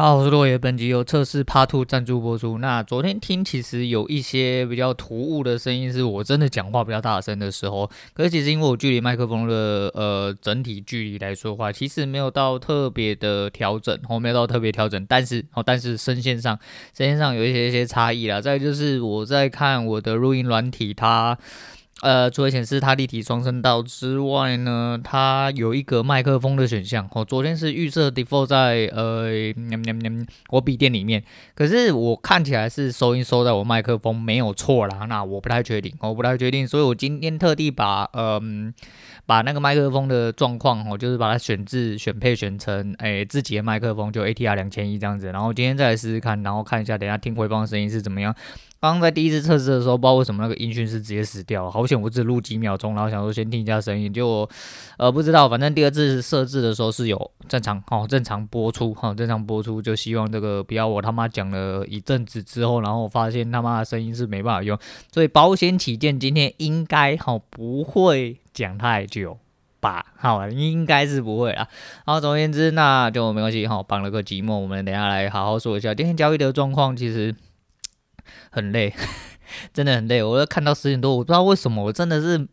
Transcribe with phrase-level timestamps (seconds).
[0.00, 2.56] 大家好，我是落叶，本集由测试 Part Two 赞助播出。
[2.56, 7.86] 那昨天听其实有一些比较突兀的声音，是我真的讲话比较大声的时候。
[8.14, 16.58] 可是其实因为我距离麦克风的呃整体距离来说话，其实没有到特别的调整，哦，没有到特别调整，但是哦，但是声线上
[16.96, 18.40] 声线上有一些一些差异啦。
[18.40, 21.36] 再就是我在看我的录音软体，它。
[22.02, 27.06] 呃，除了显示它立体双声道之外呢，它有一个麦克风的选项。
[27.12, 29.28] 我、哦、昨天是预设 default 在呃，
[30.48, 31.22] 我笔电里面，
[31.54, 35.04] 可是我看起来是收音收在我麦克风没有错啦。
[35.08, 38.72] 那我不太确定，我不太确定，所以我今天特地把嗯、
[39.26, 45.26] 把那个麦克风的状况，我就是把它选置选配选成诶自己的麦克风，就 ATR 两千一这样子。
[45.26, 48.34] 然后今天再来试试看，然后看一下等一下听回放的声音是怎么样。
[48.80, 54.48] 刚刚在第一次测试的时候，不知道为什么那个音讯是直接死掉，好险我只录几秒钟，然后想说先听一下声音，就
[54.96, 64.78] 呃不知道，反正第二次设置的时候是有正常哦，正常播出哈，正常播出，就希望这个不要我他妈讲了一阵子之后，然后我发现他妈的声音是没办法用，
[65.12, 69.36] 所以保险起见，今天应该哈不会讲太久
[69.80, 71.68] 吧，好，应该是不会啦。
[72.06, 77.34] 然后总而言之，那就没关系哈，绑了个寂寞，我们等下来好好说一下今天交易的状况，其实。
[78.50, 78.94] 很累，
[79.72, 80.22] 真的很累。
[80.22, 82.46] 我要看到十点多，我不知道为什么，我真的是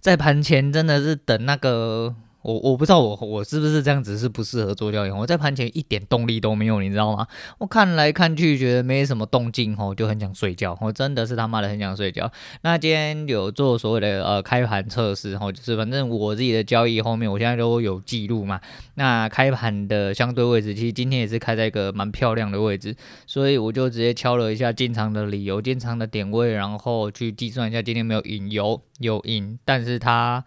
[0.00, 2.14] 在盘前真的是等那个。
[2.46, 7.26] 我我不知道我我是不是这样子是不适合做交易，我在盘前一点动力都没有，你知道吗？
[7.58, 12.30] 我看来看去觉得没什么动静吼，就很想睡觉，我真的是他妈的很想睡觉。
[12.62, 18.60] 那今天有做所谓的呃开盘测试吼，就是反正我自己的交易后面我现在都有记录嘛。
[18.94, 22.94] 那开盘的相对位置其实今天也是开在一个蛮漂亮的位置，
[23.26, 30.44] 所以我就直接敲了一下进场的理由、进场的点位，然后去计算一下今天没有赢，有有赢，但是它。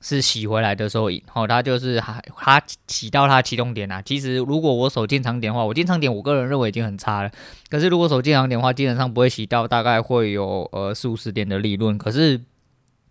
[0.00, 4.00] 是洗回来的时候，好，它就是还它洗到它启动点啊。
[4.02, 7.30] 其实如果我手进场点的话，我进场点我个人认为已经很差了。
[7.68, 11.96] 可是如果手进场点的话，基本上不会洗到，大概会有呃四五十点的利润。
[11.98, 12.40] 可是。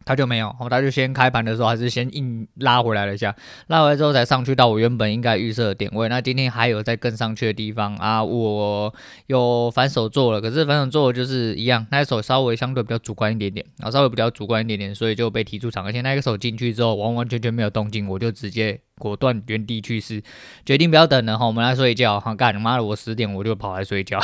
[0.05, 3.35] 他就没有，他就先开盘的时候还是先硬拉回来了一下，
[3.67, 6.07] 拉回来之后才上去到我原本应该预设的点位。
[6.07, 8.93] 那今天还有在跟上去的地方啊，我
[9.27, 15.83] 有反手做了，可是反手做就是一样，那一手稍微相对比较主观一点点，然后稍微比较主观一点点，所以就被踢出场。
[15.83, 20.21] 而且那个手进去之后完完全全没有动静，我就直接果断原地去世，
[20.65, 24.19] 决定不要等了哈，我们来睡觉哈，干你妈的我十点我就跑来睡觉。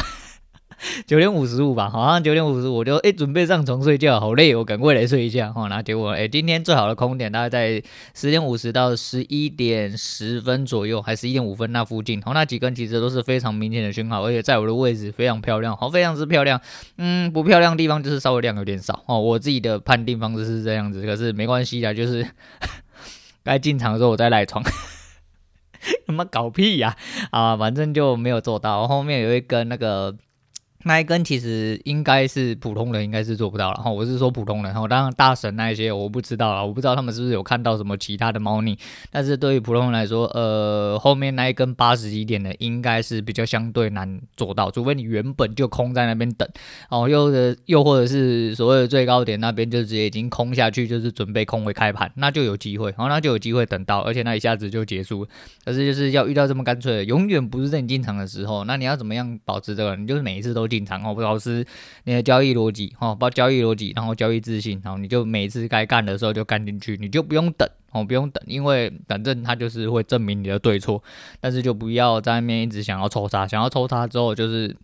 [1.05, 5.67] 九点五十五吧，好像九点五十五，我就诶准备上床睡觉，好累，我赶快来睡一下哈。
[5.67, 7.83] 然后结果诶，今天最好的空点大概在
[8.15, 12.19] 十点五十到十一点十分左右，还是一点五分那附近。
[12.23, 16.59] 好，那几根其实都是非常明显的讯号，而且在我的位置非常漂亮，好，非常之漂亮。
[16.97, 19.19] 嗯，不漂亮的地方就是稍微量有点少哦。
[19.19, 22.25] 我自己的判定方式是这样子，可是没关系的，就是
[23.43, 24.63] 该进场的时候我再赖床。
[26.07, 26.95] 他妈搞屁呀！
[27.29, 28.87] 啊，反正就没有做到。
[28.87, 30.15] 后面有一根那个。
[30.83, 38.77] 那一根其实应该是普通人应该是做不到了哈，我是说普通人，然后当然大神那一些我不知道了，我不知道他们是不是有看到什么其他的猫腻，
[39.11, 46.49] 但是对于普通人来说，呃，后面那一根八十几点的应该是比较相对难做到，除非你原本就空在那边等，
[46.89, 55.27] 哦，又的又或者是所谓的最高点那边就直接已经空下去，就是准备空回开盘，那就有机会，然后那就有机会等到，而且那一下子就结束，
[55.63, 59.95] 可是就是要遇到这么干脆的，永远不是在你进场的时候，那你要怎么样保持这个？
[59.95, 60.70] 你就是每一次都。
[60.71, 61.63] 进场哦，老师，
[62.05, 71.03] 你的交易逻辑哦，包交易逻辑，然后交易自信，然后你就每次该干的时候就干进去，你就不用等哦，不用等，因为反正它就是会证明你的对错，
[71.41, 74.75] 但是就不要在那边一直想要抽它，想要抽它之后就是。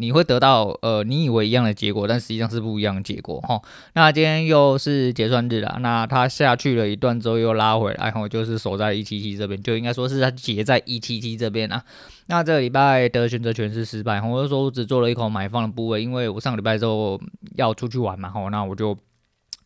[0.00, 3.60] 你会得到呃，你以为一样的结果，但实际上是不一样的结果哈。
[3.94, 11.82] 那今天又是结算日了，那它下去了一段之后又拉回来，然后就是守在一七七这边，就应该说是它结在一七七这边啊。
[12.28, 17.20] 那这个礼拜的选择权是失败，我就说我只做了一口买方的部位，因为我上个礼拜之后
[17.56, 18.96] 要出去玩嘛，吼，那我就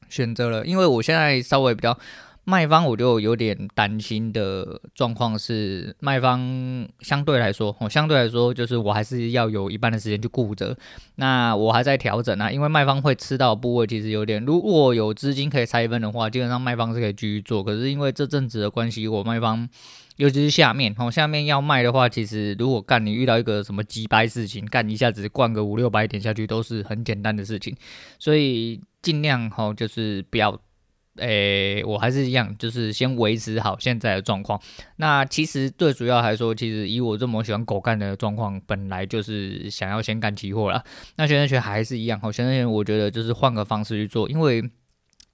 [0.09, 1.99] 选择了，因为我现在稍微比较。
[2.45, 6.41] 卖方我就有点担心的状况是，卖方
[6.99, 10.77] 相对来说，我相对来说就是我还是要有一半的时间去顾着。
[11.15, 17.63] 那我还在调整啊，因为卖方会吃到部位其实有点，如果有资金可以拆分的话，基本上卖方是可以继续做。
[17.63, 19.69] 可是因为这阵子的关系，我卖方
[20.16, 27.76] 尤其是下面，哦，下面要卖的话，其实如果干你遇到一个什么机掰事情，干一下子灌个五六百点下去都是很简单的事情，
[28.18, 30.60] 所以尽量哈就是不要。
[31.18, 34.59] 诶、我还是一样，就是先维持好现在的状况。
[34.97, 40.82] 那其实最主要来说，其实以我这么喜欢狗干的状况，本来就是想要先干期货了。
[41.16, 44.62] 那选择权还是一样，好，选择权我觉得就是换个方式去做，因为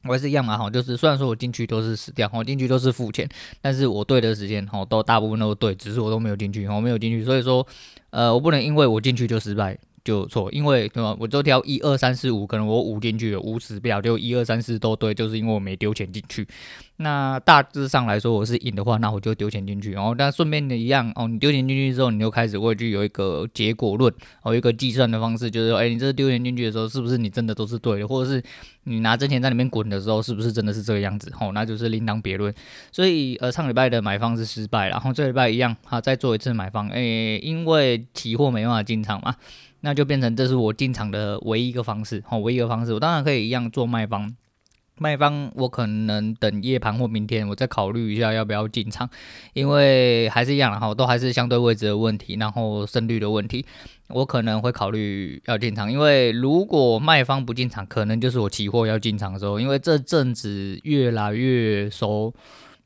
[0.05, 3.29] 我也是一样嘛，哈，就是虽然说我进去都是死掉，我进去都是付钱，
[3.61, 7.67] 但是我对的时间，哈，都大部分都对，只是我都没有进去，我没有进去，所以说，
[8.11, 9.77] 呃，我不能因为我进去就失败。
[10.05, 11.17] 就错，因为对吧？
[11.19, 16.47] 我就挑一二三四五，可能我五进去了，五死掉，就一二三四都对，就是因为我没丢钱进去。
[17.01, 19.93] 那大致上来说，我是赢的话，那我就丢钱进去。
[19.93, 24.13] 然后，但顺便的一样哦，你丢钱进去之后，你就开始会去有一个结果论，
[24.43, 28.43] 哦，一个计算的方式，就是说，哎，你这丢钱进去的时候，是不是你真的都是对的，或者是
[28.83, 31.33] 你拿真钱在里面滚的时候，是不是真的是这个样子？
[31.39, 32.53] 哦，那就是另当别论。
[32.91, 37.01] 所以，呃，上礼拜的买方是失败，然后这礼拜一样，好，再做一次买方，哎，
[37.41, 39.37] 因为期货没办法进场嘛。
[39.81, 44.35] 那就变成这是我进场的唯一一个方式，哦，唯一一个方式，我当然可以一样做卖方，
[44.97, 49.09] 卖方我可能等夜盘或明天我再考虑一下要不要进场，
[49.53, 53.65] 因为还是一样的哈，都还是相对位置的问题，然后胜率的问题，
[54.09, 62.35] 我可能会考虑要进场，因为如果卖方不进场，可能就是我期货要进场的时候，因为这阵子越来越熟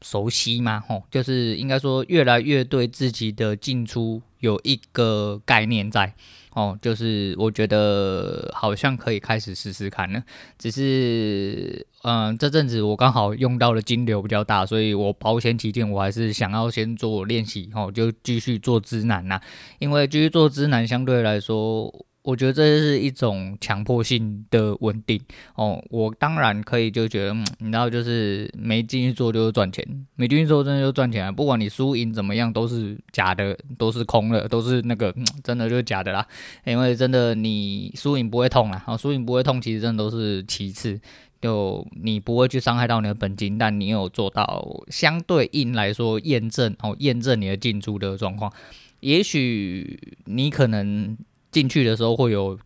[0.02, 6.12] 熟悉嘛，吼，就是应该说越来越对自己的进出有一个概念在。
[6.54, 10.22] 哦，就是我觉得好像可以开始试试看了，
[10.58, 19.40] 只是，嗯、这阵子我刚好用到的金流比较大，所以我保险起见，我还是想要先做练习，哦，就继续做支南呐，
[19.78, 21.92] 因为继续做支南相对来说。
[22.22, 25.20] 我觉得这是一种强迫性的稳定
[25.56, 25.82] 哦。
[25.90, 29.84] 我当然可以就觉得，嗯，你知道，就是没进去做就是赚钱，
[30.14, 31.32] 没进去做真的就赚钱啊。
[31.32, 36.24] 不管你输赢怎么样，都是假的，都是空的，都是那个，嗯，真的就是假的啦。
[36.64, 41.00] 因为真的你输赢不会痛啦，哦，输赢不会痛，其实真的都是其次。
[41.40, 48.52] 就你不会去伤害到你的本金，但你有做到相对应来说验证哦，验证你的进出的状况。
[49.00, 51.18] 也许你可能。
[51.52, 52.58] 进去的时候会有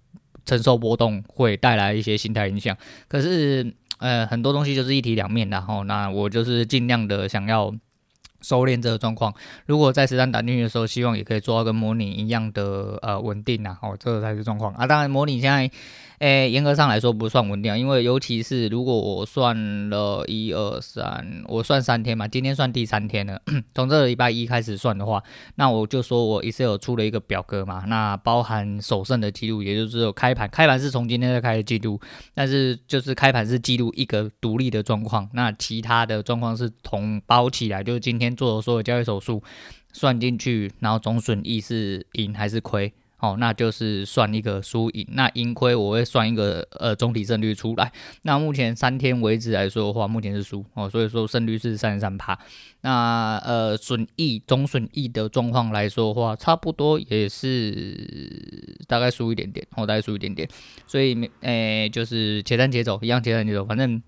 [0.46, 2.74] 承受波动，会带来一些心态影响。
[3.08, 5.82] 可是，呃，很多东西就是一体两面的哈。
[5.82, 7.74] 那我就是尽量的想要
[8.40, 9.34] 收敛这个状况。
[9.66, 13.76] 如果在实战打进去的时候，希望也可以做到跟模拟一样的呃稳定呐。
[13.82, 14.86] 哦，这才是状况啊。
[14.86, 15.70] 当然，模拟现在。
[16.18, 23.40] 诶，严格上来说不算稳定，因为尤其是如果我算了一二三，我算三天嘛，今天算第三天了。
[23.74, 25.22] 从这个礼拜一开始算的话，
[25.56, 32.00] 那我就说我 Excel 出了一个表格嘛，那包含首胜的记录，也就是有开盘，开盘是从今天再开始记录，
[32.34, 39.42] 但是就是开盘是记录一个独立的状况，那其他的状况是同包起来，就是今天做的所有交易手数
[39.92, 42.92] 算进去，然后总损益是赢还是亏。
[43.26, 47.90] 哦，那就是算一个输赢，那盈亏我会算一个呃总体胜率出来。
[48.22, 52.38] 那目前三天为止来说的话，目前是输哦，所以说胜率是三十三趴。
[52.82, 60.48] 那呃损益总损益的状况来说的话，差不多也是大概输一点点，哦，大概输一点点。
[60.86, 64.00] 所以诶、欸，就是且战且走，一样且战且走，反正。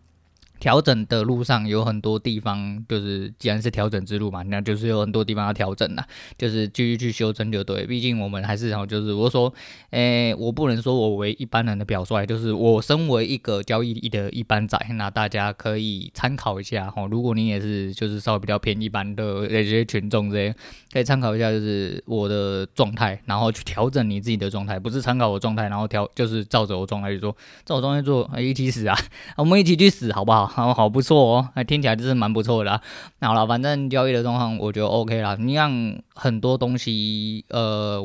[0.60, 6.06] 调整的路上有很多地方，就是既然是调整之路嘛，那就是有很多地方要调整啦，
[6.36, 7.86] 就是继续去修正就对。
[7.86, 9.52] 毕竟我们还是然后就是我说，
[9.90, 17.06] 诶、我不能说我为一般人的表率，就是我身为一个交易的一般仔，那大家可以参考一下哈。
[17.10, 20.54] 如果你也是就是稍微比较偏一般的这些群众这些，
[20.92, 28.96] 可以参考一下，就是我的状态，然后去调整你自己的状态，不是参考我状态，然后调就是照着我状态去做，照我状态做，一起死啊，
[29.36, 30.47] 我们一起去死好不好？
[30.48, 32.80] 好，好不错哦，还听起来就是蛮不错的啦。
[33.20, 35.36] 那好了，反正交易的状况我觉得 OK 啦。
[35.38, 38.02] 你让很多东西，呃，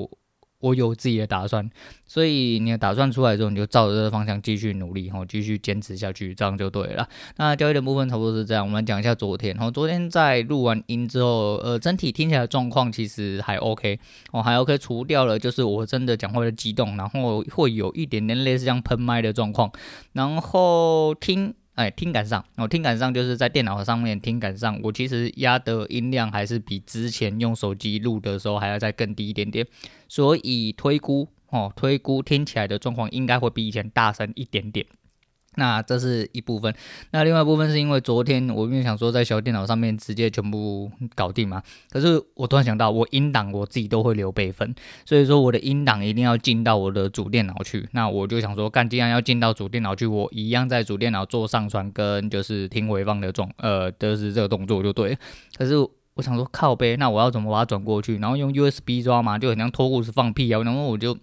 [0.60, 1.69] 我有自己的打算，
[2.07, 7.06] 所以你的打算出来之后，你就照着这个方向继续努力，吼，继续坚持下去，这样就对了。
[7.36, 9.58] 那交易的部分差不多是这样，我们讲一下昨天。
[9.58, 14.00] 吼，昨天在录完音之后，呃，整体听起来状况其实还 OK，
[14.32, 19.70] 哦，还 OK，除掉了就是我真的讲话的激动，然后会有一点点类似像喷麦的状况，
[20.13, 21.53] 然后听。
[21.75, 29.65] 哎，听感上，哦、听感上就是在电脑上面听感上，我其实压的音量还是比之前用手机录的时候还要再更低一点点，
[30.08, 34.86] 所以推估哦，推估听起来的状况应该会比以前大声一点点。
[35.55, 36.74] 那这是一部分，
[37.12, 44.74] 那另外一部分是因为昨天我因为想说在小电脑上面直接全部搞定嘛，可是我突然想到我音档我自己都会留备份，
[45.05, 55.17] 所以说我的音档一定要进到我的主电脑去，那我就想说干，既然要进到主电脑去，我一样在主电脑做上传跟就是听回放的状呃，就是这个动作就对，
[55.57, 55.75] 可是。
[56.15, 58.20] 我想说靠北，那我要怎么把它转过去？
[58.20, 60.62] 然后用 USB 抓嘛，就很像脱裤子放屁啊！
[60.62, 61.17] 然后我就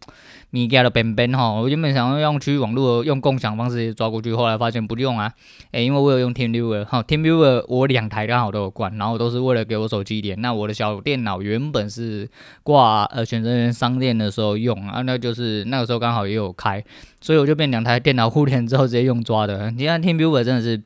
[0.51, 5.33] 米给了边边哈，我原本想要用区域网络用共享方式抓过去，后来发现不用啊，
[5.71, 10.41] 诶，因为我有用 TeamViewer 哈，TeamViewer 我两台刚好都有关，然后都是为了给我手机连。
[10.41, 12.29] 那我的小电脑原本是
[12.65, 16.85] 挂呃选择商店的时候用啊，那就是那个时候刚好也有开，
[17.21, 19.71] 所以我就变两台电脑互联之后直接用抓的。
[19.71, 20.83] 你看 TeamViewer 真的是。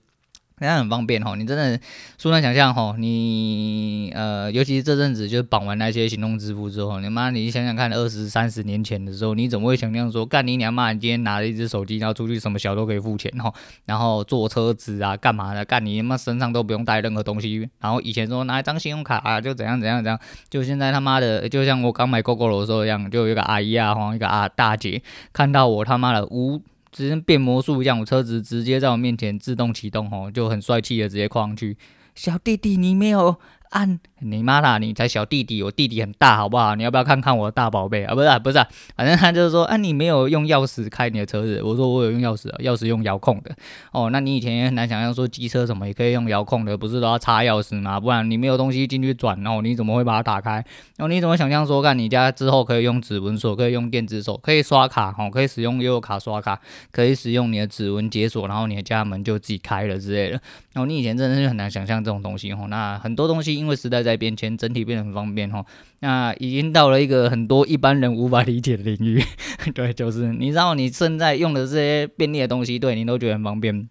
[0.64, 1.78] 那很方便哈，你真的
[2.18, 13.52] 舒难想象吼，你呃，尤其是这阵子就是绑完那些行动支付之后，你妈，你想想看，二十三十年前的时候，你怎么会想象说，干你娘妈，你今天拿了一只手机，然后出去什么小都可以付钱哈，
[13.87, 20.18] 然后坐车子啊，干嘛的，干你妈身上都不用带任何东西，然后以前说拿一张信用卡啊，就怎样怎样怎样，
[20.49, 25.02] 就现在他妈的，就像我刚买 GoGo 的时候一样，就有一个阿姨啊，或一个啊大姐，
[25.33, 26.62] 看到我他妈的无。
[26.94, 31.76] 直接变魔术一样，我车子直接在我面前自动启动，吼，就很帅气的直接跨上去。
[32.14, 33.34] 小弟弟，你没有
[33.75, 34.00] 按。
[34.26, 34.78] 你妈啦！
[34.78, 36.75] 你才小弟弟，我弟弟很大，好不好？
[36.76, 38.14] 你要不要看看我的大宝贝啊？
[38.14, 38.66] 不是啊，不是啊，
[38.97, 41.61] 反正他就是说，啊，你没有用钥匙开你的车子。
[41.62, 43.54] 我说我有用钥匙，钥匙用遥控的。
[43.93, 48.00] 哦，那你以前也很难想象说机车什么也可以用遥控的，不是都要插钥匙吗？
[48.00, 50.52] 不然你没有东西进去转，然后你怎么会把它打开？
[50.97, 56.59] 然后你怎么想象说，看你家之后可以用指纹锁，可以用电子锁，可以刷卡，哦，可以使用悠游卡刷卡，
[56.90, 60.40] 可以使用你的指纹解锁，然后你的家门就自己开了之类的。
[60.73, 62.66] 然后你以前真的是很难想象这种东西哦。
[62.69, 65.04] 那很多东西因为时代在变迁，整体变得。
[65.04, 65.62] 很方便哈，
[66.00, 69.23] 那已经到了一个很多一般人无法理解的领域。
[69.75, 73.87] 对，就是你知道你现在用的这些便利的东西，对你都觉得很方便。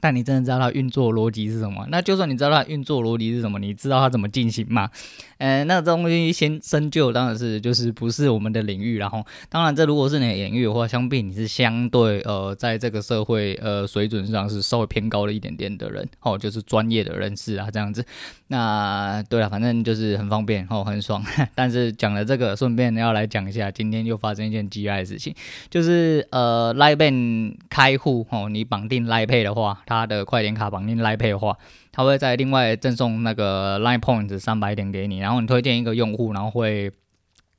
[0.00, 1.86] 但你真的知道它运作逻辑是什么？
[1.90, 4.90] 那就算你知道它运作逻辑是什么，你知道它怎么进行吗？
[5.38, 8.98] 呃，那这东西先深究，当然是就是不是我们的领域。
[8.98, 18.04] 然后，当然这如果是你的领域的话，相比你是相对呃，在这个社会呃水准上是稍微偏高了一点点的人，哦，就是专业的人士啊这样子。
[18.48, 21.24] 那对了，反正就是很方便哦，很爽。
[21.54, 25.34] 但是讲了这个，顺便要来讲一下，今天又发生一件 G I 的事情，
[25.70, 29.80] 就是呃，LINE Pay 开户哦，你绑定 l i p a y 的话。
[29.88, 31.56] 他的快点卡绑定 LINE 的话，
[31.90, 36.92] 他会在另外赠送那个 LINE Points 三百点给你，然后你推荐一个用户，然后会。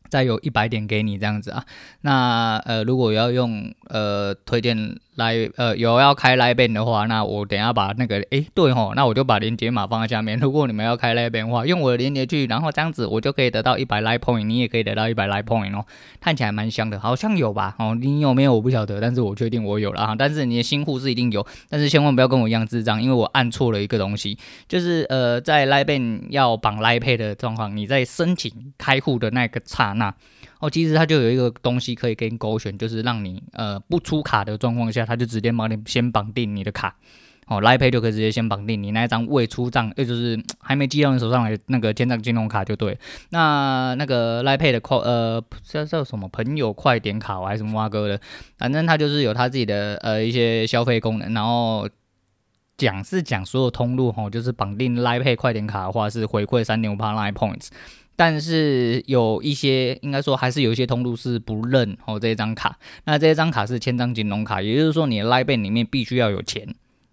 [0.09, 1.63] 再有一百点给你这样子啊，
[2.01, 4.75] 那呃如果要用呃推荐
[5.19, 10.39] 来呃有要开 LINE Pay 的话，那我等下把那个诶、对吼，那我就把连接码放在下面。
[10.39, 15.85] 如果你们要开 LINE Pay 的话，用我的连接去，然后这样子我就可以得到一百 LINE Point，你也可以得到一百 LINE Point 哦，
[16.19, 17.75] 看起来蛮香的，好像有吧？
[17.77, 20.15] 哦，你有没有我不晓得，但是我确定我有了哈。
[20.17, 30.13] 但是你的新户是一定有，但是千万不要跟我一样智障，因为我按错了一个东西，就是呃在 LINE Pay 要绑 LINE Pay 的状况，你在申请开户的那个刹那。
[30.59, 36.93] 哦，其实它就有一个东西可以给你勾选，就是让你呃不出卡的状况下，它就直接帮你先绑定你的卡，
[37.47, 42.99] 哦，Lipay 就可以直接先绑定你那一张未出账，也就是还没寄到你手上的那个签帐金融卡就对。
[43.29, 48.19] 那那个 Lipay 的快呃叫叫什么朋友快点卡还是什么挖哥的，
[48.57, 51.87] 反正它就是有它自己的呃一些消费功能，然后
[52.75, 57.69] 讲是讲所有通路吼，就是绑定 Lipay 快点卡的话是回馈三点五趴 LINE Points。
[58.19, 62.77] 但是有一些，应该说还是有一些通路是不认哦这一张卡。
[63.05, 66.67] 那这一张卡是千张金融卡，也就是说你的 LINE 里面必须要有钱，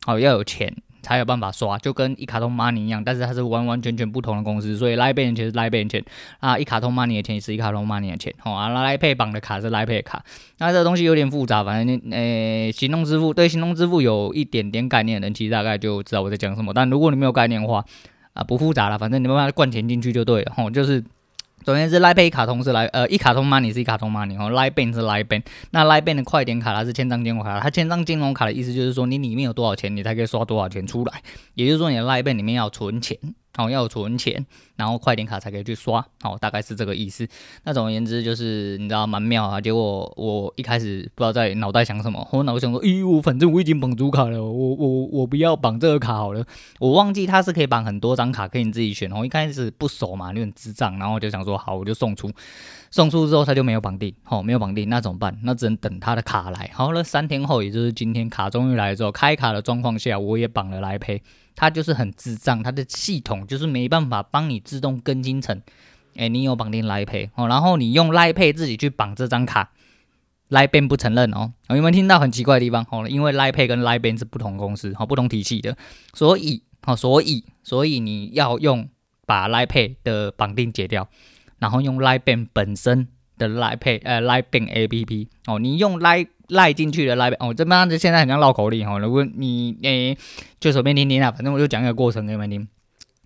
[0.09, 4.77] 哦要有钱才有办法刷，就跟一卡通 Money 一样，但是它是完完全全不同的公司。
[4.77, 6.05] 所以 LINE Pay 的钱是 LINE Pay 的钱
[6.41, 8.35] 啊，一卡通 Money 的钱也是一卡通 Money 的钱。
[8.43, 10.25] 哦啊，LINE Pay 绑的卡是 LINE Pay 卡。
[10.59, 16.75] 那这个东西有点复杂，反正呃行动支付对行动支付有一点点概念的人，其实大概就知道我在讲什么。
[16.75, 17.85] 但如果你没有概念的话，
[18.37, 21.03] 啊，不复杂了，反正你慢慢灌钱进去就对了，吼，就是，
[21.65, 31.23] 首先是 LINE Pay 一卡通是来，呃，一卡通 Money 是一卡通 Money，哦，LINE Bank 是 LINE Bank，那 LINE Bank 的快点卡它是千张金融卡，它千张金融卡的意思就是说你里面有多少钱，你才可以刷多少钱出来，
[31.55, 33.17] 也就是说你的 LINE Bank 里面要存钱。
[33.57, 34.45] 哦，要存钱，
[34.77, 37.27] 然后快点卡才可以去刷，哦，大概是这个意思。
[37.65, 39.61] 那总而言之，就是你知道蛮妙啊。
[39.61, 46.45] 结果我一开始不知道在脑袋想什么，我脑袋想说，咦，我反正我已经绑主卡了，我我我不要绑这个卡好了。
[46.79, 49.11] 我忘记它是可以绑很多张卡，可以你自己选。
[49.11, 52.31] 我一开始不熟嘛，有点智障，然后就想说，好，我就送出。
[52.91, 55.37] 送出之后他就没有绑定，哦，没有绑定，那怎么办？
[55.43, 56.71] 那只能等他的卡来。
[56.73, 61.23] 好了，三天后，也就是今天，卡终于来了之后，开卡的状况下，我也绑了来赔。
[61.57, 65.61] 它就是很智障，它的系统就是没办法帮你自动更新成，
[66.15, 69.73] 哎，你有绑定 LINE Pay 哦，然后你用 LINE Pay 自己去绑这张卡
[70.51, 71.55] ，LINE Bank 不承认哦。
[71.69, 72.87] 有没有听到很奇怪的地方？
[72.91, 75.77] 哦，因为 LINE Pay 跟 LINE Bank 是不同公司，哦，不同体系的，
[76.13, 78.89] 所以，哦，所以，所以你要用
[79.25, 81.09] 把 LINE Pay 的绑定解掉，
[81.59, 88.99] 然后用 LINE Bank 本身的 LINE Pay，呃，LINE Bank APP 哦，你用 LINE 赖进去的 lipad 哦，这边子现在很像绕口令哈。
[88.99, 90.17] 如果你诶、
[90.61, 92.69] 就随便听听啊，反正我就讲一个过程给你们听。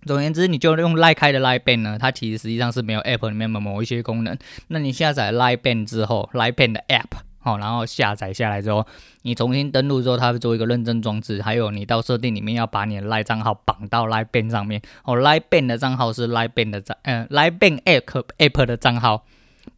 [0.03, 4.35] 总而言之，你就用 ly 开的赖 ban 呢，它其实实际上是没有 App 里面的某一些功能。
[4.69, 8.87] 那你下载赖 ban 之后赖 ban 的 App 好，然后下载下来之后，
[9.21, 11.39] 你重新登录之后，它会做一个认证装置。
[11.43, 19.25] 还有你到设定里面要把你的 ly 账号绑到赖 ban 上面哦赖 ban 的账号是赖 ban 的账，嗯呃，赖 ban App App 的账号。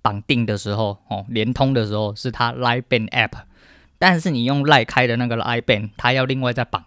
[0.01, 3.31] 绑定的时候，哦，联通的时候是它 Live Bank App，
[3.97, 6.83] 但是你用 LINE 开的那个 LINE Bank，它要另外再绑，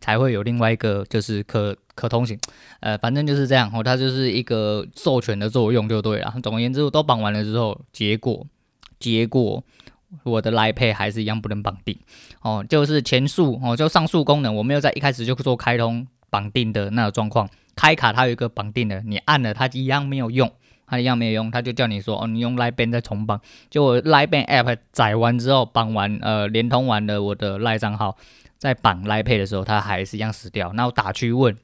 [0.00, 2.38] 才会有另外一个就是可可通行，
[2.80, 6.34] 呃，反正就是这样哦，它就是一个授权的作用就对了。
[6.42, 8.46] 总而言之，我都绑完了之后，结果
[8.98, 9.62] 结果
[10.22, 11.98] 我的 Line Pay 还是一样不能绑定
[12.42, 20.50] 哦，就是前述哦，就上述功能我没有在一开始就做开通绑定的那个状况，开卡它有一个绑定的，你按了它一样没有用。
[20.92, 23.40] 他一样没有用，他就叫你说哦，你用 LINE Bank 再重绑。
[23.70, 28.14] 就我 LINE Bank App 载完之后，绑完呃联通完了我的 LINE 账号，
[28.58, 30.70] 再绑 LINE Pay 的时候，他还是一样死掉。
[30.74, 31.56] 那我打去问。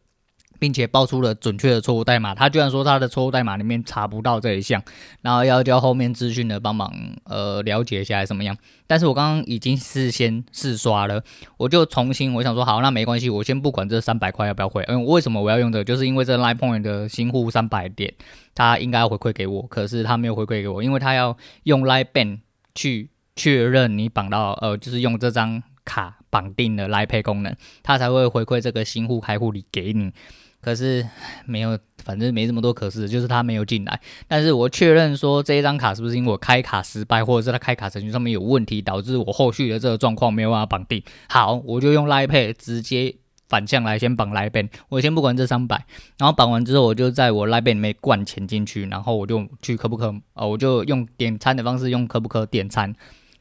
[0.59, 4.83] 并且报出了准确的错误代码，他居然说他的错误代码里面查不到这一项，
[5.23, 6.93] 然后要叫后面资讯的帮忙
[7.25, 8.57] 呃了解一下怎么样。
[8.87, 11.23] 但是我刚刚已经事先试刷了，
[11.59, 15.85] 我就重新我想说好，那没关系，我先不管这三百块要不要回，嗯，为什么我要用这个？
[15.85, 18.15] 就是因为这 Line Point 的新户三百点，
[18.55, 22.39] 他应该要回馈给我，可是他没有回馈给我，因为他要用 Line Bank
[22.75, 30.13] 去确认你绑到呃，就是用这张卡绑定的 Line Pay 功能，他才会回馈这个新户开户礼给你。
[30.61, 31.07] 可是
[31.47, 34.01] 没有，反正没这么多可是，就是他没有进来。
[34.27, 41.03] 但是我确认说这一张卡是不是因为我开卡失败，或者是他开卡程序上面有问题，导致我后续的这个状况没有办法绑定。
[41.29, 43.15] 好，我就用 Line Pay 直接
[43.49, 45.87] 反向来先绑 Line Bank，我先不管这三百，
[46.19, 52.95] 然后绑完之后，我就在我 Line Bank 里面灌钱进去，然后我就去可不可啊，我就用点餐的方式用可不可点餐，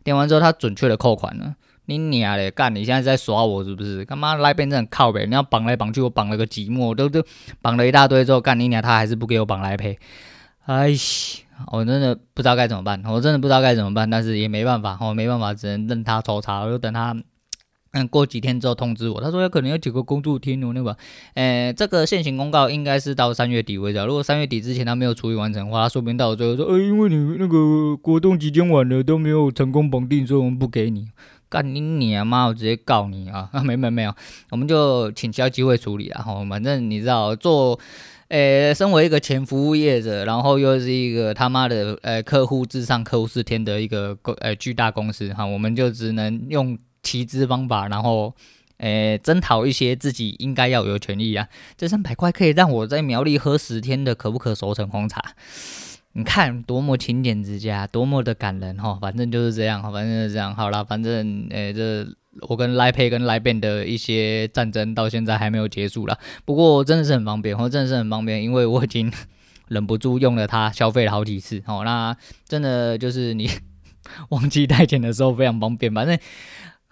[0.04, 1.56] 点完之后他准确的扣款了。
[1.90, 2.76] 你娘嘞，干！
[2.76, 4.04] 你现在在耍我是不是？
[4.04, 5.26] 干嘛来变成靠北？
[5.26, 7.24] 你要绑来绑去，我绑了个寂寞，都都
[7.62, 9.98] 绑了一大堆之后，干你娘，他还是不给我绑来赔。
[10.66, 17.16] 哎西，我真的不知道该怎么办，我真的不知道该怎么办，但是也没办法，我没办法，只能任他抽查，我就等他，
[17.92, 19.22] 嗯，过几天之后通知我。
[19.22, 20.98] 他说有可能有几个工作天哦，那个，
[21.36, 24.00] 呃，这个现行公告应该是到三月底为止。
[24.04, 31.08] 如果三月底之前他没有处理完成的话，他说不定到最后说，哎，因为你那个活动期间晚了都没有成功绑定，所以我们不给你。
[31.50, 32.46] 干你娘妈！
[32.46, 33.50] 我直接告你啊！
[33.64, 34.14] 没没没有，
[34.52, 36.22] 我们就请教机会处理啊。
[36.22, 37.80] 吼，反正你知道，做，
[38.30, 48.36] 诶、身为一个前服务业者，然后又是一个他妈的，诶、欸，客户至上、客户是天的一个公，诶、巨大公司哈，我们就只能用骑资方法，然后，
[48.80, 51.48] 诶、征讨一些自己应该要有权益啊。
[51.78, 55.34] 这三百块可以让我在苗栗喝十天的可不可熟成红茶。
[56.18, 58.98] 你看多么勤俭之家，多么的感人哈！
[59.00, 60.56] 反正就是这样，反正就是这样。
[60.56, 62.08] 好啦，反正诶、欸，这
[62.50, 66.18] 我跟 lip 跟 l i b a n 的一些战争到现在还没有结束了。
[66.44, 69.14] 不过真的是很方便，我真的是很方便，因为我已经
[69.68, 71.62] 忍不住用了它，消费了好几次。
[71.68, 73.48] 哦，那真的就是你
[74.30, 76.18] 忘记带钱的时候非常方便，反正。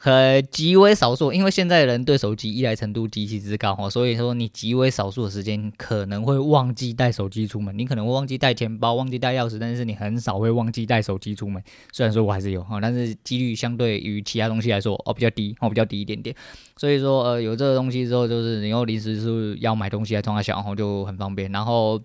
[0.06, 11.60] 呃，极为少数，因为现在的人对手机依赖程度极其之高哈，所以说你极为少数的时间可能会忘记带手机出门，你可能会忘记带钱包、忘记带钥匙，但是你很少会忘记带手机出门。
[11.92, 16.36] 虽然说我还是有哈，但是几率相对于其他东西来说哦比较低哦比较低一点点。
[16.78, 22.00] 所以说呃有这个东西之后，就是你又临时是要买东西来装它小，然后就很方便，然后。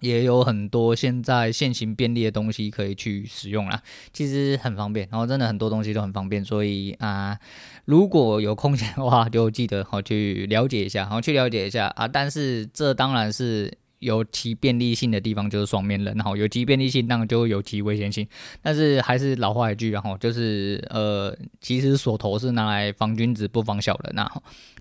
[0.00, 3.82] 也有很多现在现行便利的东西可以去使用啦，
[4.12, 7.38] 其实很方便，然后真的很多东西都很方便，所以啊、
[7.84, 13.78] 如果有空闲的话，就记得好去了解一下，好去了解一下啊，但是这当然是。
[14.00, 18.26] 有其便利性的地方就是双面刃，然后有其便利性当然就会有其危险性，
[18.62, 24.30] 但是还是老话一句，然后就是呃，其实锁头是拿来防君子不防小人呐。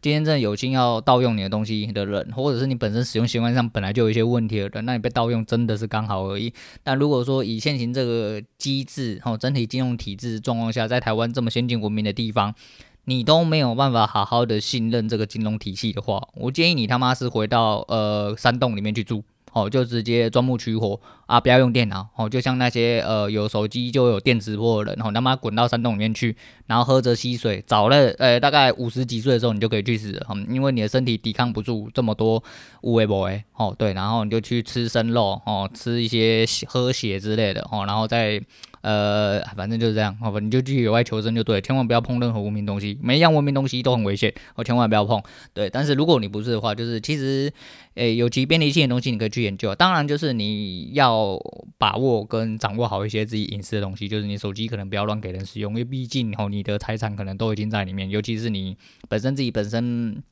[0.01, 6.53] 今天真的有心要盗用你的东西的人，或者是你本身使用习惯上本来就有一些问题的人，那你被盗用真的是刚好而已。
[6.83, 12.53] 但如果说以现行这个机制，哦，整体金融体制状况下，在台湾这么先进文明的地方。
[13.09, 26.35] 你都没有办法好好的信任这个金融体系的话，我建议你他妈是回到呃山洞里面去住，哦，就直接钻木取火啊，不要用电脑，哦，就像那些呃有手机就有电磁波的人，哦，他妈滚到山洞里面去，
[26.65, 32.43] 然后喝着溪水，早了呃大概五十几岁的时候你就可以去死了，嗯，因为你的身体抵抗不住这么多
[32.81, 38.41] 乌龟波诶，哦对，然后你就去吃生肉，哦，吃一些喝血之类的，哦，然后再。
[38.81, 45.21] 呃，反正就是这样，好吧，你就去野外求生就对，千万不要碰任何文明东西，每一样文明东西都很危险，我千万不要碰。
[45.53, 47.51] 对，但是如果你不是的话，就是其实，
[47.95, 58.77] 诶、欸，有其便利性的东西你可以去研究，当然就是你要哦把握跟掌握好一些自己隐私的东西，就是你手机可能不要乱给人使用，因为毕竟哦，你的财产可能都已经在里面，尤其是你
[59.09, 60.23] 本身自己本身。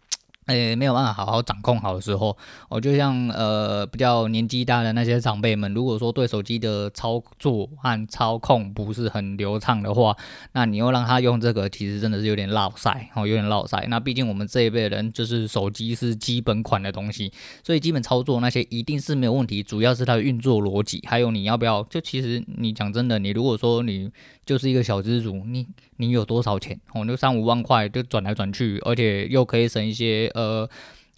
[0.45, 2.37] 诶，没有办法好好掌控好的时候，
[2.69, 10.15] 哦，就像呃比较年纪大的那些长辈们，如果说对手机的操作和操控不是很流畅的话，
[10.51, 13.87] 那你又让他用这个，其实真的是有点落赛哦，有点落赛。
[13.89, 17.31] 那毕竟我们这一辈人就是手机是基本款的东西，
[17.63, 21.81] 所以基本操作那些一定是没有问题，主要是它的运作逻辑，还有你要不要。
[21.89, 24.11] 就其实你讲真的，你如果说你
[24.45, 25.65] 就是一个小资族，你
[25.97, 27.05] 你有多少钱哦？
[27.05, 30.31] 就三五万块就转来转去，而且又可以省一些。
[30.33, 30.69] 呃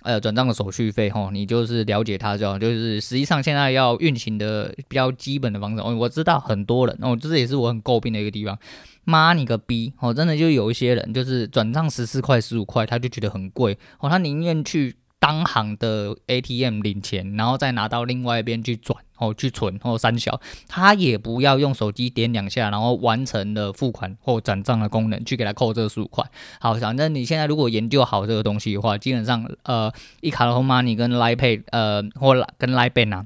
[0.04, 2.58] 呃，转账的手续费吼，你就是了解它就好。
[2.58, 8.58] 就是实际上现在要运行的比较基本的方式，哦，我知道很多人哦，这也是我很诟病的一个地方。
[9.04, 14.96] 妈你个逼哦，真的就有一些人就是转账十四块、十五块，他就觉得很贵哦，他宁愿去。
[15.28, 26.24] 央行的 ATM 领钱，然后再拿到另外一边去转哦，去存或三小，他也不要用手机点两下，然后完成了付款或转账的功能，去给他扣这十五块。
[26.62, 33.26] 好，反正你现在如果研究好这个东西的话，基本上呃，一卡通 money 跟 Line Pay 呃或跟 Line Bank 啊。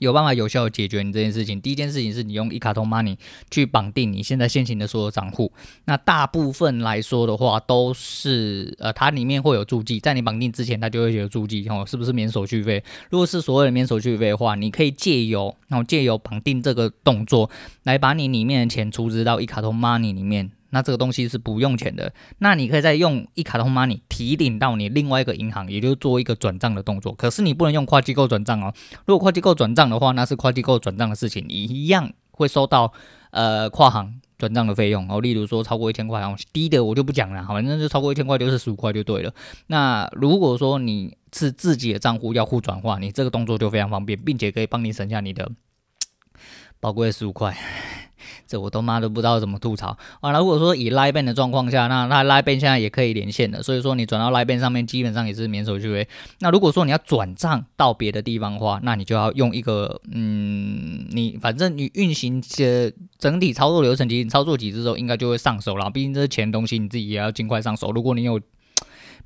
[0.00, 1.60] 有办法有效的解决你这件事情。
[1.60, 3.16] 第一件事情是你用一卡通 money
[3.50, 5.52] 去绑定你现在现行的所有账户。
[5.84, 12.82] 那大部分来说的话，都是呃，它里面会有注记，在你绑定之前，它就会有注记哦，是不是免手续费？
[13.10, 17.50] 如果是所谓的免手续费的话，你可以借由然后借由绑定这个动作，
[17.84, 20.50] 来把你里面的钱储值到一卡通 money 里面。
[20.70, 27.12] 那这个东西是不用钱的，那你可以再用一卡通 money 提领到你另外一个银行，也就是做一个转账的动作。
[27.14, 28.72] 可是你不能用跨机构转账哦。
[29.06, 32.92] 如果跨机构转账的话，那是跨机构转账的事情，你一样会收到
[33.30, 35.20] 呃跨行转账的费用哦。
[35.20, 39.32] 例如说超过一千块哦，低的我就不讲了，反正就超过一千块就是十五块就对了。
[39.68, 45.50] 那如果说你是自己的账户要互转化，你这个动作就非常方便，并且可以帮你省下你的
[46.78, 47.56] 宝贵的十五块。
[48.46, 50.32] 这我都妈都不知道怎么吐槽啊！
[50.32, 56.08] 那如果说以 Line Bank 的状况下，那那 Line Bank 现在也可以连线的，所以说你转到 Line Bank 上面，基本上也是免手续费。
[56.40, 65.90] 那如果说你要转账到别的地方的话，那你就要用一个嗯，你反正你运行的整体操作流程，其实你操作几次之后，应该就会上手了。
[65.90, 67.90] 毕竟这是钱东西，你自己也要尽快上手。
[67.92, 68.40] 如果你有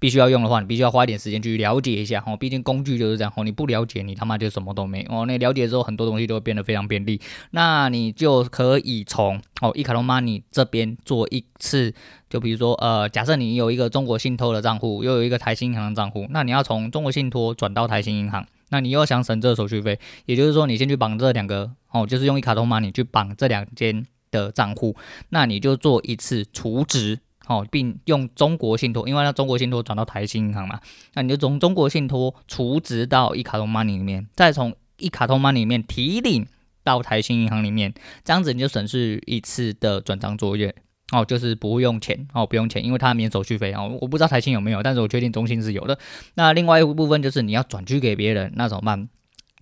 [0.02, 2.36] 必须要用的话，你必须要花一点时间去了解一下哦。
[2.36, 5.24] 毕竟工具就是这样哦，你不了解，你他妈就什么都没哦。
[5.26, 7.20] 那了解之后，很多东西都会变得非常便利。
[7.52, 11.94] 那你就可以从哦，一卡通 money 这边做一次，
[12.28, 24.96] 就比如说呃，假设你有一个中国信托的账户，又有一个台新银行的账户，那你要从中国信托转到台新银行，那你又想省这个手续费，也就是说，你先去绑这两个哦，就是用一卡通 money 去绑这两间的账户，
[25.28, 27.20] 那你就做一次储值。
[27.46, 30.80] 哦，并用中国信托，因为那中国信托转到台新银行嘛，
[31.14, 36.46] 那你就从中国信托储值到一卡通 money 里面，再从一卡通 money 里面提领
[36.84, 37.92] 到台新银行里面，
[38.24, 40.74] 这样子你就省去一次的转账作业。
[41.14, 43.98] 哦，就是不用钱哦，不用钱，因为它免手续费哦。
[44.00, 45.98] 我不知道台新有没有，但是我确定中信是有的。
[46.36, 49.10] 那另外一部分就是你要转去给别人，那怎么办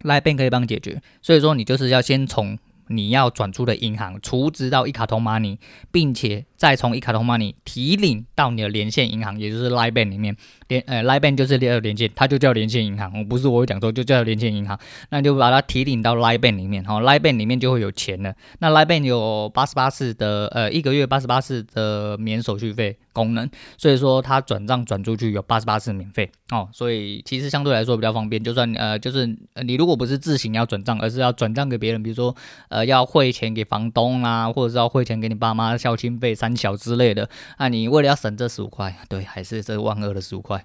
[0.05, 1.03] ？Line Bank 可以帮你解决。
[1.21, 2.57] 所以说你就是要先从
[2.91, 5.57] 你要转出的银行储值到一卡通 money，
[5.91, 6.45] 并且。
[6.61, 10.37] 再从一卡通 money 提领到你的连线银行，也就是 li bank 里面，
[10.69, 18.35] 连呃 li bank 就是连连线，它就叫连线银行，我不是我讲错，就叫连线银行，那就把它提领到 li bank 里面，好，li bank 里面就会有钱了。
[18.59, 23.49] 那 li bank 有八十八次的呃一个月八十八次的免手续费功能，
[23.79, 28.45] 所以说它转账转出去有八十八次免费哦，所以其实相对来说比较方便。
[28.45, 32.37] 就算呃就是呃你如果不是自行要转账，而是要转账给别人，比如说
[32.69, 36.51] 呃要汇钱给房东啊，或者是要汇钱给你爸妈孝亲费三。
[36.61, 40.63] 小之类的，那你为了要省这十五块，对，还是这万恶的十五块。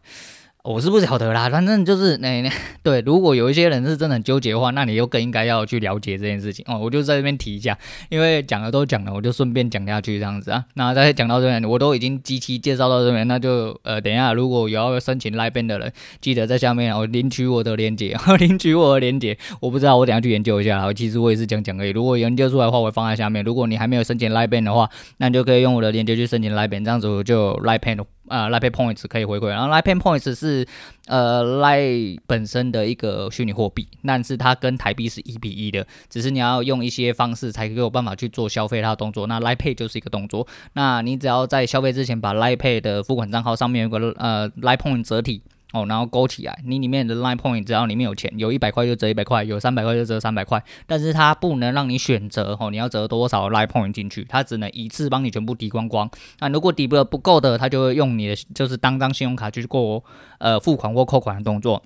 [0.66, 2.50] 我是不晓得啦，反正就是那那
[2.82, 6.80] 对，如果有一些人是真的很纠结的话，那你又更应该要去了解这件事情哦。
[6.80, 7.78] 我就在这边提一下，
[8.10, 10.66] 因为讲了都讲了，我就顺便讲下去这样子啊。
[10.74, 19.38] 那再讲到这边，我都已经机器介绍到这边，那就呃等一下，如果有要申请 Line 的人，记得在下面哦领取我的链接， 领取我的链接。
[19.60, 20.92] 我不知道，我等下去研究一下。
[20.94, 21.92] 其实我也是讲讲而已。
[21.92, 23.44] 如果研究出来的话，我会放在下面。
[23.46, 30.68] 如果你还没有申请 Line 的话，那你就可以用我的链接去申请 Line 这样子我就 Line Bank 啊，Line Pay Points 可以回馈，然后 Line Points 是是
[31.08, 39.28] 呃 l i e 本身的一个虚拟货币，但是它跟台币是一比一的，只是你要用一些方式才有办法去做消费它的动作。
[39.28, 45.42] 那 l i e Pay 就是一个动作，那你只要在消费之前把 l i e Pay 的付款账号上面有个呃 l i e Point 折体。
[45.76, 56.10] 哦，然后勾起来，你里面的 Line Point 只要里面有钱，有一百块就折一百块，有三百块就折三百块，但是它不能让你选择哦，你要折多少 Line Point 进去，它只能一次帮你全部抵光光。
[56.40, 60.02] 那如果抵不了不够的，它就会用你的就是当张信用卡去过
[60.40, 61.84] 呃付款或扣款的动作。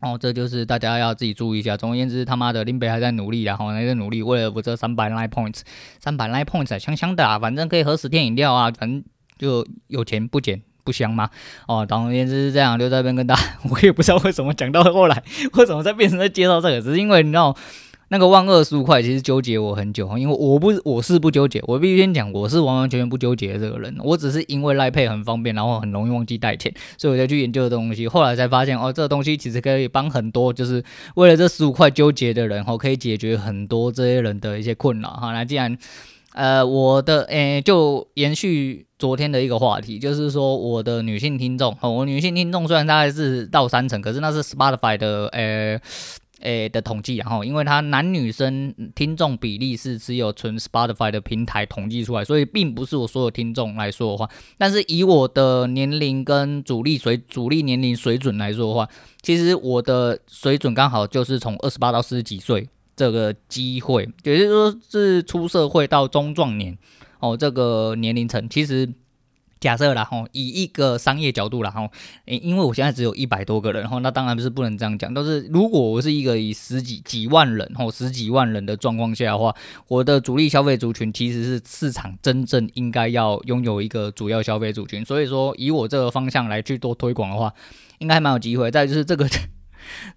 [0.00, 1.76] 哦，这就是大家要自己注意一下。
[1.76, 5.62] 总而言之，他妈的林北还在努力，然后还在努力，为了我这三百 Line Points，
[5.98, 9.02] 三百 Line Points 香香的啊，反正可以喝十天饮料啊，反正
[9.38, 10.62] 就有钱不捡。
[10.84, 11.30] 不香吗？
[11.66, 15.22] 哦，总而言之是这样，就在这边跟大家， 我也不知道为什么讲到后来，
[15.54, 17.56] 为什么在变成在介绍这个，只是因为你知道。
[18.08, 28.06] 那个万二十五块其实纠结我很久，因为我不我是不纠结，我必须先讲我是完完全全不纠结这个人，我只是因为赖配很方便，然后很容易忘记带钱，所以我才去研究这东西。
[28.06, 30.84] 后来才发现哦，这个东西其实可以帮很多就是
[31.16, 35.32] 为了这十五块纠结的人，哦，可以解决很多这些人的一些困扰哈。
[35.32, 35.76] 那既然
[36.34, 45.80] 呃我的诶就延续昨天的一个话题，就是说我的女性听众，哦，我女性听众虽然大概是到三成，可是那是 Spotify 的诶。
[46.40, 54.28] 诶的统计，然后因为它男女生听众比例是只有纯 Spotify 的平台统计出来，所以并不是我所有听众来说的话。
[54.58, 58.86] 但是以我的年龄跟主力水主力年龄水准来说的话，
[59.22, 66.76] 其实我的水准刚好就是从二十八到四十几岁这个机会，也就是说是出社会到中壮年
[67.20, 68.92] 哦，这个年龄层其实。
[69.60, 71.88] 假设啦吼，以一个商业角度啦吼，
[72.26, 75.14] 诶，因为我现在只有一百多个人吼，那当然不是不能这样讲。
[75.14, 79.54] 但是如果我是一个以十几几万人吼，十几万人的状况下的话，
[79.88, 85.02] 我的主力消费族群其实是市场真正应该要拥有一个主要消费族群。
[85.02, 87.50] 所以说，以我这个方向来去做推广的话，
[88.00, 88.70] 应该还蛮有机会。
[88.70, 89.26] 再就是这个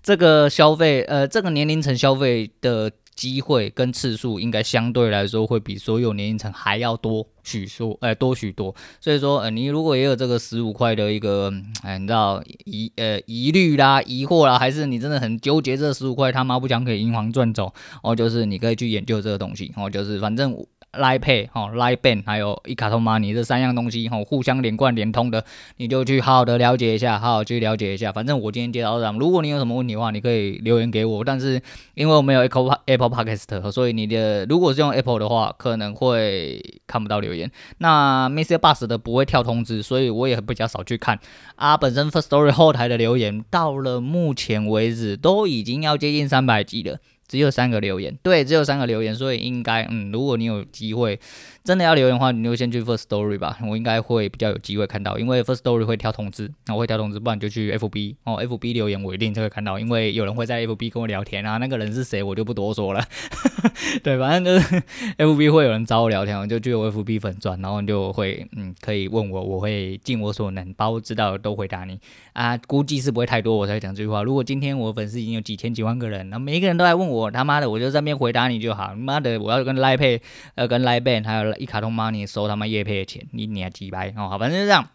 [0.02, 2.92] 这个消费，呃，这个年龄层消费的。
[3.18, 8.76] 机会跟次数应该相对来说会比所有年龄层还要多许多，呃，多许多。
[9.02, 11.52] 所以说，呃，你如果也有这个十五块的一个，
[11.82, 20.56] 哎，你知道疑呃疑虑啦、疑惑啦，还是你真的很纠结这十五块他妈不想给银行赚走，哦，就是你可以去研究这个东西，哦，就是反正。
[20.98, 25.44] Line Pay 哈，Line Bank 还有一卡通 Money 这三样东西哈，互相连贯连通的，
[25.78, 28.12] 你就去好好的了解一下，好好去了解一下。
[28.12, 31.24] 反正我今天介绍这样，如果你有什么问题的话，你可以留言给我。
[31.24, 31.62] 但是
[31.94, 37.50] 因为我没有 Apple Apple Podcast，所以你的如果是用 Apple 的话，可能会看不到留言。
[37.78, 38.58] 那 Mr.
[38.58, 41.20] Bus 的不会跳通知，所以我也比较少去看。
[41.56, 46.98] 啊，本身 First Story 后台的留言到了目前为止都已经要接近三百集了。
[47.28, 51.20] 只有三个留言，对，只有三个留言，所以应该，嗯，如果你有机会。
[51.68, 63.04] 真的要留言的话，你就先去 First Story 吧，我应该会比较有机会看到，因为 First Story 会跳通知，然后会跳通知，不然就去 FB 哦，FB 留言我一定就会看到，因为有人会在 FB 跟我聊天啊，那个人是谁我就不多说了，
[64.02, 64.82] 对，反正就是
[65.18, 72.00] FB 会有人找我聊天，我就去我 FB 粉专，然后你就会嗯可以问我，我会尽我所能把我知道的都回答你
[72.38, 74.22] 啊，估计是不会太多我才讲这句话。
[74.22, 80.20] 如果今天我粉丝已经有几千几万个人，那每一个人都来问我，他妈的我就在那边回答你就好，妈的我要跟 Line Pay
[80.54, 81.48] 呃跟 Line Bank 还有。
[81.58, 84.30] 一卡通 money 收他妈叶配的钱，你你还几百哦？
[84.30, 84.88] 好，反正就这样。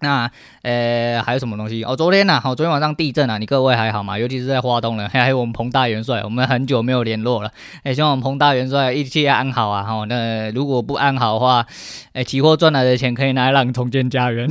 [0.00, 0.30] 那
[0.62, 1.94] 呃，还有什么东西哦？
[1.94, 4.18] 昨天呐，好，昨天晚上地震啊，你各位还好吗？
[4.18, 7.52] 尤其是在华东了，还有我们彭大元帅，我们很久没有联络了。
[7.82, 9.82] 哎，希望我们彭大元帅一切安好啊！
[9.82, 11.66] 哈，那如果不安好的话，
[12.14, 14.48] 哎，期货赚来的钱可以拿来让你重建家园。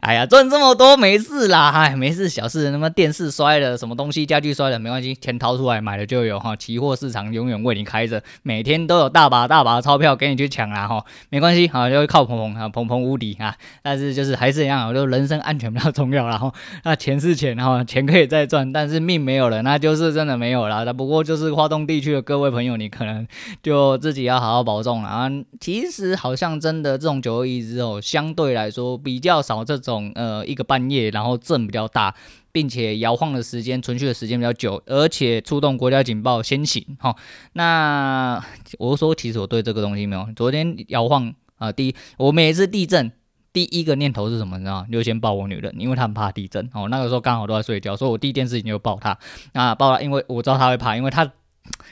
[0.00, 2.70] 哎呀，赚这么多没事啦，哎，没事小事。
[2.70, 6.54] 那么电视摔了，什么东西家具摔了没关系，钱掏出来买了就有哈。
[6.56, 11.04] 期货市场永远为你开着，每天都有大把大把的钞票给你去抢啦哈。
[11.30, 13.54] 没关系，好，就靠鹏鹏啊，鹏鹏无敌啊。
[13.82, 16.52] 但是就是还是一样，就人身安全比较重要啦哈。
[16.84, 20.84] 那钱是钱哈，钱可以再赚，但是命没有了，那就是真的没有了。
[20.84, 23.26] 那不过就是华东地区的各位朋友，你可能
[23.62, 25.30] 就自己要好好保重了啊。
[25.60, 30.12] 其实好像真的这种九二一之后，相对来说比较少这种。
[30.14, 32.14] 呃，一个半夜，然后震比较大，
[32.52, 36.84] 并且摇晃的时间、存续的时间比较久，而且触动国家警报先行。
[37.00, 37.14] 哈，
[37.52, 38.44] 那
[38.78, 40.26] 我说，其实我对这个东西没有。
[40.36, 43.12] 昨天摇晃啊、第一，我每一次地震
[43.52, 44.56] 第一个念头是什么？
[44.58, 44.86] 你知道吗？
[44.90, 46.70] 就先抱我女人，因为她很怕地震。
[46.72, 49.18] 哦，那个时候刚好都在睡觉，所以我第一件事情就抱她。
[49.52, 51.30] 那抱她，因为我知道她会怕，因为她。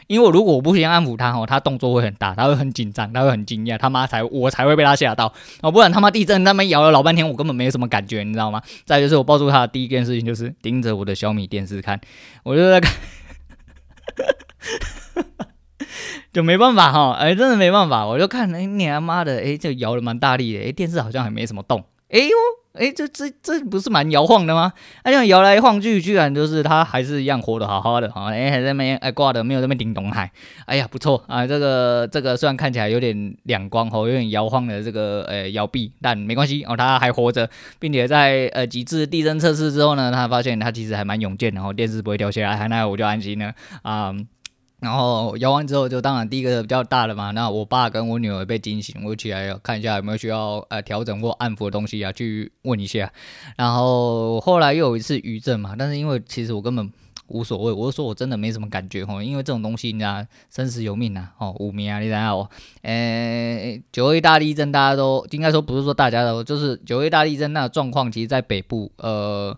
[0.06, 5.32] 因为如果我不先安抚他哦，他动作会很大，他会很紧张，他会很惊讶，他妈才我才会被他吓到
[5.62, 8.61] 哦，不然他妈地震他妈摇了老半天，我根本没什么感觉，你知道吗？
[8.85, 12.00] 再就是我抱住他的第一件事情就是盯着我的小米电视看，
[12.42, 12.92] 我就在看，
[16.32, 22.62] 就没办法哈，哎，真的没办法，我就看，哎，你他妈的，哎，这摇的蛮大力的，哎，电视好像还没什么动，哎呦。
[22.72, 24.72] 哎，这这这不是蛮摇晃的吗？
[25.02, 28.32] 哎，这样摇来晃去，居然就是它还是一样活得好好的哈！
[28.32, 30.30] 哎，还在那边哎挂的没有那边顶东海，
[30.64, 31.46] 哎呀不错啊！
[31.46, 44.14] 这个这个虽然看起来有点两光哦，有点摇晃的这个呃摇臂，但没关系哦，它还活着，并且在呃几次地震测试之后呢，他发现它其实还蛮勇健，然后电视不会掉下来，那我就安心了啊。
[44.83, 47.31] 然后摇完之后，就当然第一个比较大的嘛。
[47.31, 53.12] 那我爸跟我女儿被惊醒，我起来看一下有没有需要呃调整或安抚的东西啊，去问一下。
[53.57, 56.92] 然后后来又有一次余震嘛，但是因为其实我根本
[57.29, 57.71] 无所谓。
[57.71, 62.51] 我就说我真的没什么感觉哈，因为这种东西你知道生死有命呐，哦，无名啊，你知道哦，
[62.83, 69.57] 诶，九二一大地震大家都应该说不是说大家都，就是九二一大地震那状况，其实在北部，呃。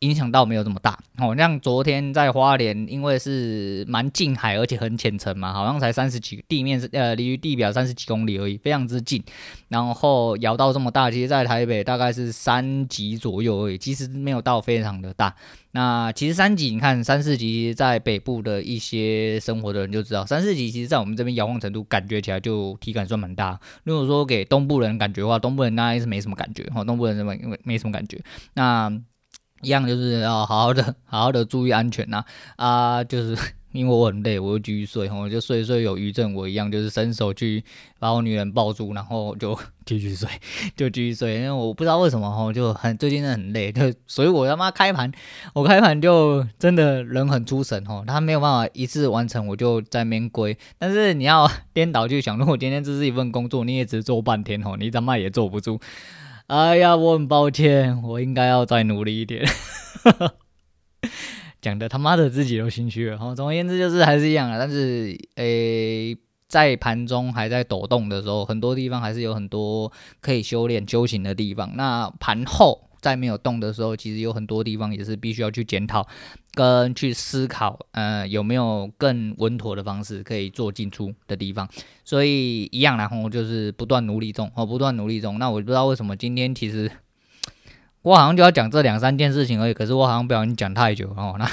[0.00, 9.22] 影响到没有这么大哦，像昨天在花莲，因为是蛮近海，而且很浅层嘛，好像才三十几，地面是呃离地表三十几公里而已，非常之近。
[9.68, 15.36] 然后摇到这么大，其实在台北大概是三级左右而已，其实没有到非常的大。
[15.72, 23.60] 那其实三级，你看三四级，在北部的一些生活的人就知道，三四级其实在我们这边摇晃程度感觉起来就体感算蛮大。
[23.84, 28.18] 如果说给东部人感觉的话，东部人大概是没什么感觉哈，东部人什么因为没什么感觉。
[28.54, 28.90] 那
[29.62, 32.24] 一样就是要好好的、好好的注意安全呐
[32.56, 33.04] 啊！
[33.04, 33.36] 就是
[33.72, 37.62] 因为我很累，我就继续睡，我就睡睡有余震，我一样就是伸手去
[38.00, 40.28] 把我女人抱住，然后就继续睡，
[40.74, 41.36] 就继续睡。
[41.36, 45.12] 因为我不知道为什么哈，就很最近真的很累，就所以我他妈开盘，
[45.54, 50.58] 我开盘就真的人很出神吼，他没有办法一次完成，我就在那边归。
[50.76, 55.78] 但是你要颠倒去想，如果今天这是一份工作，你也只做半天吼，你他妈也坐不住。
[56.50, 59.44] 哎呀，我很抱歉，我应该要再努力一点。
[61.62, 63.16] 讲的他妈的自己都心虚了。
[63.16, 64.58] 哈，总而言之就是还是一样啊。
[64.58, 71.76] 但是，诶、在盘中还在抖动的时候，很多地方还是有很多可以修炼、修行的地方。
[71.76, 72.89] 那盘后。
[73.00, 76.06] 在没有动的时候，其实有很多地方也是必须要去检讨
[76.52, 81.68] 跟去思考，呃，有没有更稳妥的方式可以做进出的地方。
[82.04, 85.38] 所以一样，然后就是不断努力中，哦，不断努力中。
[85.38, 86.90] 那我不知道为什么今天其实
[88.02, 91.50] 我好像就要讲这两三件事情而已，可是我好像不小心讲太久哦，那。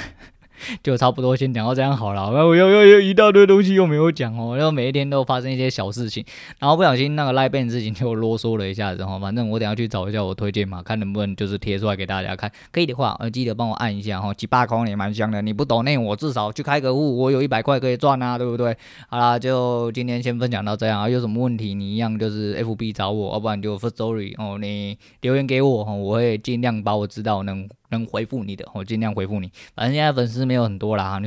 [0.82, 6.24] 就差不多先讲到这样好了，然后又又又一大堆东西又没有讲哦，然后每一天都发生一些小事情，
[6.58, 18.76] 然后不小心那个赖账的事情就啰嗦了一下子哈，反正我等下去找一下我推荐嘛，看能不能就是贴出来给大家看，可以的话呃记得帮我按一下哈，几把空也蛮香的，你不懂那我至少去开个户，我有一百块可以赚啊，对不对？
[19.08, 27.68] 好啦，就今天先分享到这样啊，有什么问题你一样就是 FB 找我，要不然就 Firstory 哦，你留言给我哈，我会尽量把我知道能。
[27.90, 29.50] 能回复你的，我尽量回复你。
[29.74, 31.20] 反正现在粉丝没有很多啦，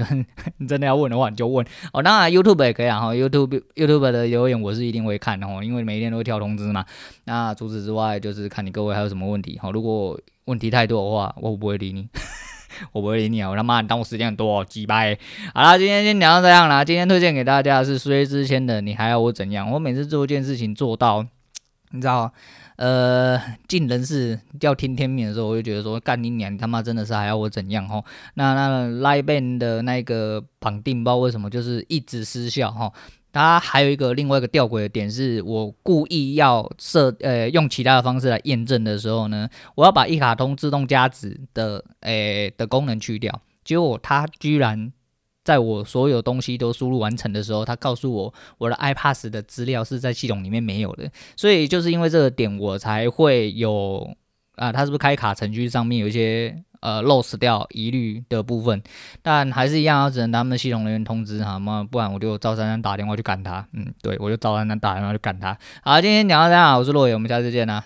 [0.57, 2.03] 你 真的要问的话，你就问哦。
[2.03, 6.85] 当然 YouTube 也可以啊，哈，YouTube YouTube 的留言我是一定会看的哦，因为每一天都会跳通知嘛。
[7.25, 9.57] 那除此之外，就是看你各位还有什么问题。
[9.61, 12.07] 好，如果问题太多的话，我不会理你，
[12.91, 13.49] 我不会理你啊！
[13.49, 15.01] 我他妈你当我时间很多，哦鸡巴。
[15.53, 16.83] 好啦，今天先聊到这样啦。
[16.83, 19.71] 今天推荐给大家的是薛之谦的，你还要我怎样？
[19.71, 21.25] 我每次做一件事情做到，
[21.91, 22.31] 你知道。
[22.81, 28.03] 呃，尽人事要听天命的时候，我就觉得说，干你娘，你他妈真的是还要我怎样齁？
[28.33, 32.91] 那那 LINE BANG 的那个绑定包为什么就是一直失效齁？
[33.31, 44.91] 它还有一个另外一个吊诡的点是，我故意要设呃用其他的方式来验证的时候呢，我要把一卡通自动加值的诶、的功能去掉，结果它居然。
[45.43, 54.15] 在我所有东西都输入完成的时候，他告诉我我的 iPass 的资料是在系统里面没有的，所以就是因为这个点，我才会有
[54.55, 58.81] 啊，他是不是开卡程序上面有一些呃 loss 掉疑虑的部分，
[59.21, 65.57] 但还是一样，只能他们的系统人员通知哈，嘛，不然我就赵珊珊打电话去赶他，嗯，对，我就赵珊珊打电话去赶他。
[65.83, 67.83] 好，今天讲到这样，我是洛野，我们下次见啦。